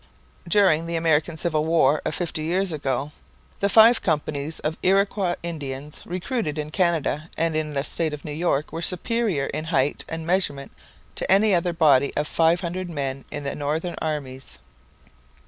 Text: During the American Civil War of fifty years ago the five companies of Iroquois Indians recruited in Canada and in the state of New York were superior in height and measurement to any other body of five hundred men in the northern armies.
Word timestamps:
During 0.47 0.87
the 0.87 0.95
American 0.95 1.37
Civil 1.37 1.63
War 1.63 2.01
of 2.05 2.15
fifty 2.15 2.41
years 2.41 2.71
ago 2.71 3.11
the 3.59 3.69
five 3.69 4.01
companies 4.01 4.59
of 4.61 4.75
Iroquois 4.81 5.35
Indians 5.43 6.01
recruited 6.07 6.57
in 6.57 6.71
Canada 6.71 7.29
and 7.37 7.55
in 7.55 7.75
the 7.75 7.83
state 7.83 8.11
of 8.11 8.25
New 8.25 8.31
York 8.31 8.71
were 8.73 8.81
superior 8.81 9.45
in 9.45 9.65
height 9.65 10.03
and 10.09 10.25
measurement 10.25 10.71
to 11.13 11.31
any 11.31 11.53
other 11.53 11.71
body 11.71 12.11
of 12.17 12.27
five 12.27 12.61
hundred 12.61 12.89
men 12.89 13.25
in 13.29 13.43
the 13.43 13.53
northern 13.53 13.93
armies. 14.01 14.57